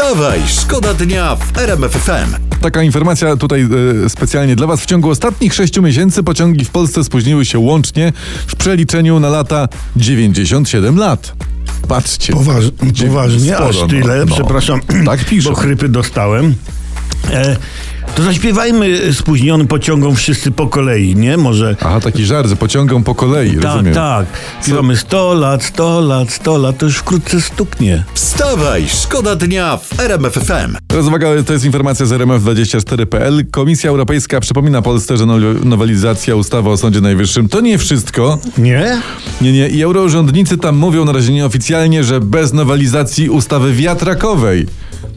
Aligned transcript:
Wstawaj, 0.00 0.40
szkoda 0.46 0.94
dnia 0.94 1.36
w 1.36 1.58
RMF 1.58 1.92
FM. 1.92 2.58
Taka 2.60 2.82
informacja 2.82 3.36
tutaj 3.36 3.68
e, 4.04 4.08
specjalnie 4.08 4.56
dla 4.56 4.66
Was. 4.66 4.80
W 4.80 4.86
ciągu 4.86 5.10
ostatnich 5.10 5.54
6 5.54 5.80
miesięcy 5.80 6.22
pociągi 6.22 6.64
w 6.64 6.70
Polsce 6.70 7.04
spóźniły 7.04 7.44
się 7.44 7.58
łącznie 7.58 8.12
w 8.46 8.56
przeliczeniu 8.56 9.20
na 9.20 9.28
lata 9.28 9.68
97 9.96 10.96
lat. 10.96 11.32
Patrzcie. 11.88 12.32
Poważ, 12.32 12.64
poważnie, 13.06 13.52
sporo, 13.52 13.68
aż 13.68 13.76
no, 13.80 13.86
tyle, 13.86 14.24
no. 14.24 14.34
przepraszam, 14.34 14.80
Tak 15.06 15.24
piszą. 15.24 15.50
bo 15.50 15.56
chrypy 15.56 15.88
dostałem. 15.88 16.54
E, 17.30 17.56
to 18.14 18.22
zaśpiewajmy 18.22 19.14
spóźnionym 19.14 19.66
pociągom 19.66 20.14
wszyscy 20.16 20.50
po 20.50 20.66
kolei, 20.66 21.16
nie? 21.16 21.36
Może... 21.36 21.76
Aha, 21.80 22.00
taki 22.00 22.24
żart, 22.24 22.48
że 22.48 22.56
pociągam 22.56 23.04
po 23.04 23.14
kolei, 23.14 23.54
Tak, 23.54 23.64
rozumiem. 23.64 23.94
tak. 23.94 24.26
Śpiewamy 24.62 24.96
100 24.96 25.34
lat, 25.34 25.62
100 25.64 26.00
lat, 26.00 26.30
100 26.32 26.58
lat, 26.58 26.78
to 26.78 26.86
już 26.86 26.96
wkrótce 26.96 27.40
stuknie. 27.40 28.04
Wstawaj, 28.14 28.84
szkoda 28.88 29.36
dnia 29.36 29.76
w 29.76 30.00
RMF 30.00 30.32
FM. 30.34 30.76
Teraz 30.86 31.06
uwaga, 31.06 31.28
to 31.46 31.52
jest 31.52 31.64
informacja 31.64 32.06
z 32.06 32.10
RMF24.pl. 32.12 33.46
Komisja 33.50 33.90
Europejska 33.90 34.40
przypomina 34.40 34.82
Polsce, 34.82 35.16
że 35.16 35.24
now- 35.26 35.64
nowelizacja 35.64 36.36
ustawy 36.36 36.70
o 36.70 36.76
Sądzie 36.76 37.00
Najwyższym 37.00 37.48
to 37.48 37.60
nie 37.60 37.78
wszystko. 37.78 38.38
Nie? 38.58 39.00
Nie, 39.40 39.52
nie. 39.52 39.68
I 39.68 39.82
eurourządnicy 39.82 40.58
tam 40.58 40.76
mówią 40.76 41.04
na 41.04 41.12
razie 41.12 41.32
nieoficjalnie, 41.32 42.04
że 42.04 42.20
bez 42.20 42.52
nowelizacji 42.52 43.30
ustawy 43.30 43.72
wiatrakowej 43.72 44.66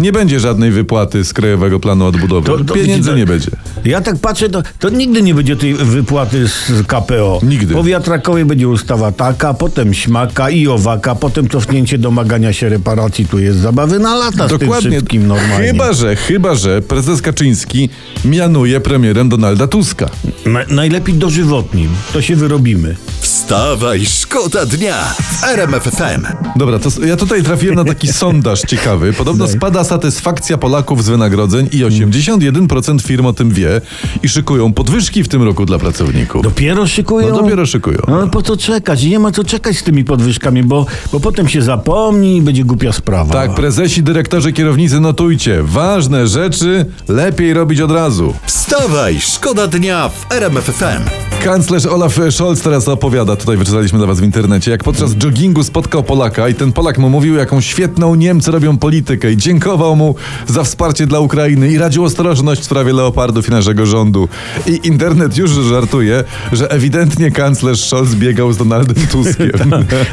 nie 0.00 0.12
będzie 0.12 0.40
żadnej 0.40 0.70
wypłaty 0.70 1.24
z 1.24 1.32
Krajowego 1.32 1.80
Planu 1.80 2.06
Odbudowy. 2.06 2.46
To- 2.46 2.64
to 2.64 2.74
Pieniędzy 2.74 2.94
widzicie, 2.96 3.14
nie 3.16 3.26
będzie. 3.26 3.50
Ja 3.84 4.00
tak 4.00 4.18
patrzę, 4.18 4.48
to, 4.48 4.62
to 4.78 4.88
nigdy 4.90 5.22
nie 5.22 5.34
będzie 5.34 5.56
tej 5.56 5.74
wypłaty 5.74 6.48
z 6.48 6.86
KPO. 6.86 7.40
Nigdy. 7.42 7.74
Po 7.74 7.84
wiatrakowej 7.84 8.44
będzie 8.44 8.68
ustawa 8.68 9.12
taka, 9.12 9.54
potem 9.54 9.94
śmaka 9.94 10.50
i 10.50 10.66
owaka, 10.68 11.14
potem 11.14 11.48
cofnięcie 11.48 11.98
domagania 11.98 12.52
się 12.52 12.68
reparacji. 12.68 13.26
Tu 13.26 13.38
jest 13.38 13.58
zabawy 13.58 13.98
na 13.98 14.14
lata 14.14 14.46
z 14.46 14.50
tym 14.50 14.58
Dokładnie. 14.58 14.90
wszystkim 14.90 15.26
normalnie. 15.26 15.66
Chyba, 15.68 15.92
że, 15.92 16.16
chyba, 16.16 16.54
że 16.54 16.82
prezes 16.82 17.22
Kaczyński 17.22 17.88
mianuje 18.24 18.80
premierem 18.80 19.28
Donalda 19.28 19.66
Tuska. 19.66 20.10
Na, 20.46 20.60
najlepiej 20.68 21.14
dożywotnim. 21.14 21.88
To 22.12 22.22
się 22.22 22.36
wyrobimy. 22.36 22.96
Wstawaj, 23.20 24.06
szkoda 24.30 24.66
dnia 24.66 25.14
w 25.18 25.44
RMF 25.44 25.82
FM. 25.82 26.26
Dobra, 26.56 26.78
to 26.78 26.90
ja 27.06 27.16
tutaj 27.16 27.42
trafiłem 27.42 27.74
na 27.74 27.84
taki 27.84 28.08
sondaż 28.08 28.60
ciekawy. 28.60 29.12
Podobno 29.12 29.48
spada 29.48 29.84
satysfakcja 29.84 30.58
Polaków 30.58 31.04
z 31.04 31.08
wynagrodzeń 31.08 31.68
i 31.72 31.84
81% 31.84 33.02
firm 33.02 33.26
o 33.26 33.32
tym 33.32 33.50
wie 33.50 33.80
i 34.22 34.28
szykują 34.28 34.72
podwyżki 34.72 35.22
w 35.22 35.28
tym 35.28 35.42
roku 35.42 35.66
dla 35.66 35.78
pracowników. 35.78 36.42
Dopiero 36.42 36.86
szykują? 36.86 37.28
No 37.28 37.42
dopiero 37.42 37.66
szykują. 37.66 37.98
No 38.08 38.16
ale 38.16 38.30
po 38.30 38.42
co 38.42 38.56
czekać? 38.56 39.02
Nie 39.02 39.18
ma 39.18 39.32
co 39.32 39.44
czekać 39.44 39.78
z 39.78 39.82
tymi 39.82 40.04
podwyżkami, 40.04 40.62
bo, 40.62 40.86
bo 41.12 41.20
potem 41.20 41.48
się 41.48 41.62
zapomni 41.62 42.36
i 42.36 42.42
będzie 42.42 42.64
głupia 42.64 42.92
sprawa. 42.92 43.32
Tak, 43.32 43.54
prezesi, 43.54 44.02
dyrektorzy, 44.02 44.52
kierownicy, 44.52 45.00
notujcie. 45.00 45.62
Ważne 45.62 46.26
rzeczy 46.26 46.86
lepiej 47.08 47.54
robić 47.54 47.80
od 47.80 47.90
razu. 47.90 48.34
Wstawaj, 48.46 49.20
szkoda 49.20 49.66
dnia 49.66 50.08
w 50.08 50.32
RMF 50.32 50.64
FM. 50.64 51.30
Kanclerz 51.44 51.86
Olaf 51.86 52.18
Scholz 52.30 52.60
teraz 52.60 52.88
opowiada, 52.88 53.36
tutaj 53.36 53.56
wyczytaliśmy 53.56 53.98
dla 53.98 54.06
was 54.06 54.19
w 54.20 54.24
internecie, 54.24 54.70
jak 54.70 54.84
podczas 54.84 55.14
joggingu 55.22 55.64
spotkał 55.64 56.02
Polaka 56.02 56.48
i 56.48 56.54
ten 56.54 56.72
Polak 56.72 56.98
mu 56.98 57.10
mówił, 57.10 57.34
jaką 57.34 57.60
świetną 57.60 58.14
Niemcy 58.14 58.50
robią 58.50 58.78
politykę 58.78 59.32
i 59.32 59.36
dziękował 59.36 59.96
mu 59.96 60.14
za 60.46 60.64
wsparcie 60.64 61.06
dla 61.06 61.20
Ukrainy 61.20 61.68
i 61.68 61.78
radził 61.78 62.04
ostrożność 62.04 62.60
w 62.60 62.64
sprawie 62.64 62.92
leopardów 62.92 63.48
i 63.48 63.50
naszego 63.50 63.86
rządu. 63.86 64.28
I 64.66 64.80
internet 64.84 65.36
już 65.36 65.50
żartuje, 65.50 66.24
że 66.52 66.70
ewidentnie 66.70 67.30
kanclerz 67.30 67.84
Scholz 67.84 68.14
biegał 68.14 68.52
z 68.52 68.56
Donaldem 68.56 69.06
Tuskiem. 69.12 69.50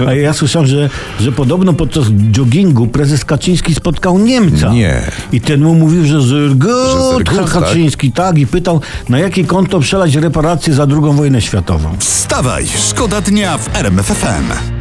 A 0.07 0.13
ja 0.13 0.33
słyszałem, 0.33 0.67
że, 0.67 0.89
że 1.19 1.31
podobno 1.31 1.73
podczas 1.73 2.05
joggingu 2.37 2.87
prezes 2.87 3.25
Kaczyński 3.25 3.75
spotkał 3.75 4.19
Niemca. 4.19 4.73
Nie. 4.73 5.01
I 5.31 5.41
ten 5.41 5.63
mu 5.63 5.75
mówił, 5.75 6.05
że 6.05 6.21
Zergut 6.21 6.67
Zergut, 7.11 7.51
Kaczyński, 7.51 8.11
tak. 8.11 8.37
I 8.37 8.47
pytał, 8.47 8.81
na 9.09 9.19
jakie 9.19 9.45
konto 9.45 9.79
przelać 9.79 10.15
reparacje 10.15 10.73
za 10.73 10.83
II 10.83 11.15
wojnę 11.15 11.41
światową. 11.41 11.95
Wstawaj, 11.99 12.65
szkoda 12.89 13.21
dnia 13.21 13.57
w 13.57 13.75
RMF 13.75 13.96
FM. 13.99 14.76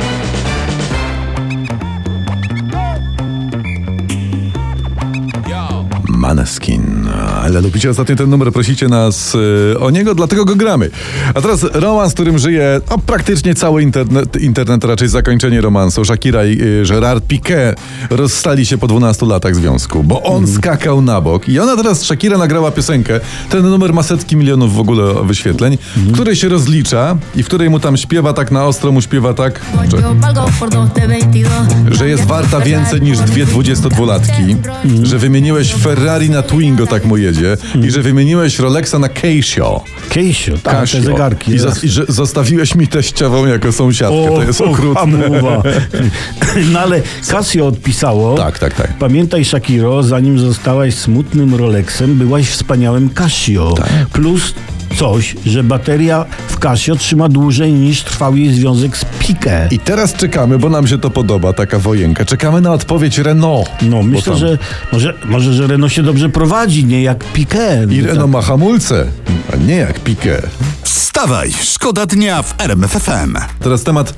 Maneskin. 6.27 7.09
Ale 7.43 7.61
lubicie 7.61 7.91
ostatnio 7.91 8.17
ten 8.17 8.31
numer, 8.31 8.53
prosicie 8.53 8.89
nas 8.89 9.35
y, 9.35 9.81
o 9.81 9.91
niego, 9.91 10.15
dlatego 10.15 10.45
go 10.45 10.57
gramy. 10.57 10.91
A 11.35 11.41
teraz 11.41 11.63
romans, 11.73 12.15
którym 12.15 12.39
żyje 12.39 12.81
no, 12.91 12.99
praktycznie 12.99 13.55
cały 13.55 13.83
internet, 13.83 14.37
internet, 14.43 14.85
raczej 14.85 15.09
zakończenie 15.09 15.61
romansu. 15.61 16.05
Shakira 16.05 16.45
i 16.45 16.61
y, 16.61 16.85
Gerard 16.89 17.25
Piqué 17.27 17.75
rozstali 18.11 18.67
się 18.67 18.79
po 18.79 18.87
12 18.87 19.27
latach 19.27 19.55
związku, 19.55 20.05
bo 20.05 20.23
on 20.23 20.47
skakał 20.47 21.03
na 21.03 21.21
bok 21.21 21.49
i 21.49 21.61
ona 21.61 21.77
teraz, 21.77 22.03
Shakira 22.03 22.39
nagrała 22.39 22.71
piosenkę, 22.71 23.21
ten 23.51 23.63
numer 23.63 23.93
ma 23.93 24.03
setki 24.03 24.37
milionów 24.37 24.75
w 24.75 24.81
ogóle 24.81 25.15
wyświetleń, 25.25 25.79
w 25.97 26.13
której 26.13 26.37
się 26.37 26.49
rozlicza 26.49 27.17
i 27.37 27.43
w 27.43 27.47
której 27.47 27.71
mu 27.71 27.81
tam 27.81 27.97
śpiewa 27.97 28.33
tak 28.33 28.51
na 28.51 28.65
ostro, 28.65 28.93
mu 28.93 29.01
śpiewa 29.01 29.35
tak, 29.35 29.61
że, 29.91 29.97
Yo 29.97 30.15
valgo 30.15 30.47
por 30.61 30.71
dos 30.71 30.89
de 30.95 31.01
22. 31.01 31.95
że 31.95 32.09
jest 32.09 32.25
warta 32.25 32.61
więcej 32.61 33.03
niż 33.03 33.19
dwie 33.19 33.47
22-latki, 33.47 34.57
że 35.03 35.19
wymieniłeś 35.19 35.75
Ferrari 35.75 36.16
na 36.25 36.43
Twingo, 36.43 36.87
tak 36.87 37.05
mu 37.05 37.17
jedzie, 37.17 37.57
i 37.83 37.91
że 37.91 38.03
wymieniłeś 38.03 38.59
Rolexa 38.59 38.95
na 38.99 39.09
Casio. 39.09 39.85
Casio, 40.09 40.53
tak, 40.63 40.75
Casio. 40.81 40.99
te 40.99 41.05
zegarki. 41.05 41.53
I, 41.53 41.55
I 41.83 41.89
że 41.89 42.05
zostawiłeś 42.09 42.75
mi 42.75 42.89
teściową 42.89 43.47
jako 43.47 43.73
sąsiadkę. 43.73 44.27
to 44.29 44.43
jest 44.43 44.61
okrutne. 44.61 45.01
hamuwa. 45.01 45.63
No 46.73 46.81
ale 46.81 47.03
Casio 47.29 47.67
odpisało. 47.67 48.35
Tak, 48.37 48.59
tak, 48.59 48.75
tak. 48.75 48.99
Pamiętaj, 48.99 49.45
Shakiro, 49.45 50.03
zanim 50.03 50.39
zostałaś 50.39 50.95
smutnym 50.95 51.55
Rolexem, 51.55 52.15
byłaś 52.19 52.47
wspaniałym 52.49 53.11
Casio. 53.11 53.73
Tak. 53.77 53.89
Plus 54.13 54.55
coś, 54.97 55.37
że 55.47 55.65
bateria 55.65 56.25
w 56.49 56.59
Casio 56.59 56.97
trzyma 56.97 57.29
dłużej 57.29 57.73
niż 57.73 58.03
trwał 58.03 58.37
jej 58.37 58.55
związek 58.55 58.97
z 58.97 59.05
Piqué. 59.05 59.73
I 59.73 59.79
teraz 59.79 60.15
czekamy, 60.15 60.59
bo 60.59 60.69
nam 60.69 60.87
się 60.87 60.99
to 60.99 61.11
podoba, 61.11 61.53
taka 61.53 61.79
wojenka. 61.79 62.25
Czekamy 62.25 62.61
na 62.61 62.73
odpowiedź 62.73 63.19
Renault. 63.19 63.69
No, 63.83 64.03
myślę, 64.03 64.33
tam- 64.33 64.41
że 64.41 64.59
może, 64.93 65.15
może, 65.25 65.53
że 65.55 65.67
Renault 65.67 65.93
się 65.93 66.03
dobrze 66.03 66.29
prowadzi, 66.29 66.85
nie 66.85 67.03
jak 67.03 67.25
Piqué. 67.35 67.93
I 67.93 67.99
No 68.03 68.07
Renault 68.07 68.33
ma 68.33 68.43
hamulce, 68.43 69.07
a 69.53 69.57
nie 69.57 69.77
jak 69.77 70.05
Piqué. 70.05 70.43
Wstawaj, 70.83 71.53
szkoda 71.63 72.07
dnia 72.07 72.43
w 72.43 72.55
RMF 72.61 72.91
FM. 72.91 73.37
Teraz 73.61 73.83
temat 73.83 74.15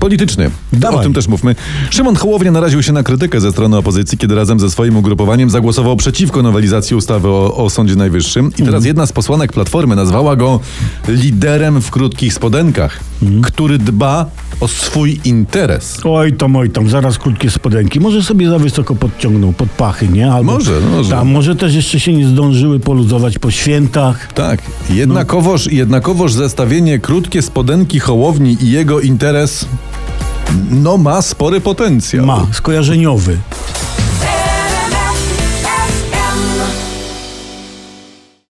polityczny. 0.00 0.50
Dawaj. 0.72 1.00
O 1.00 1.02
tym 1.02 1.12
też 1.14 1.28
mówmy. 1.28 1.54
Szymon 1.90 2.16
Hołownia 2.16 2.50
naraził 2.50 2.82
się 2.82 2.92
na 2.92 3.02
krytykę 3.02 3.40
ze 3.40 3.52
strony 3.52 3.76
opozycji, 3.76 4.18
kiedy 4.18 4.34
razem 4.34 4.60
ze 4.60 4.70
swoim 4.70 4.96
ugrupowaniem 4.96 5.50
zagłosował 5.50 5.96
przeciwko 5.96 6.42
nowelizacji 6.42 6.96
ustawy 6.96 7.28
o, 7.28 7.56
o 7.56 7.70
Sądzie 7.70 7.96
Najwyższym. 7.96 8.50
I 8.58 8.62
teraz 8.62 8.84
jedna 8.84 9.06
z 9.06 9.12
posłanek 9.12 9.52
Platformy 9.52 9.96
nazwała 9.96 10.19
go 10.20 10.60
liderem 11.08 11.82
w 11.82 11.90
krótkich 11.90 12.34
spodenkach, 12.34 13.00
który 13.42 13.78
dba 13.78 14.26
o 14.60 14.68
swój 14.68 15.20
interes. 15.24 16.00
Oj 16.04 16.32
tam, 16.32 16.56
oj 16.56 16.70
tam, 16.70 16.88
zaraz 16.90 17.18
krótkie 17.18 17.50
spodenki. 17.50 18.00
Może 18.00 18.22
sobie 18.22 18.48
za 18.48 18.58
wysoko 18.58 18.94
podciągnął 18.94 19.52
pod 19.52 19.70
pachy, 19.70 20.08
nie? 20.08 20.32
Albo, 20.32 20.52
Może, 20.52 20.80
może. 20.80 21.10
Tam, 21.10 21.28
może 21.28 21.56
też 21.56 21.74
jeszcze 21.74 22.00
się 22.00 22.12
nie 22.12 22.26
zdążyły 22.26 22.80
poluzować 22.80 23.38
po 23.38 23.50
świętach. 23.50 24.32
Tak, 24.32 24.62
jednakowoż, 24.90 25.66
jednakowoż 25.66 26.32
zestawienie 26.32 26.98
krótkie 26.98 27.42
spodenki 27.42 28.00
Hołowni 28.00 28.56
i 28.60 28.70
jego 28.70 29.00
interes 29.00 29.66
no 30.70 30.96
ma 30.96 31.22
spory 31.22 31.60
potencjał. 31.60 32.26
Ma, 32.26 32.46
skojarzeniowy. 32.52 33.38